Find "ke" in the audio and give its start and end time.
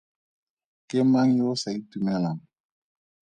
0.87-0.99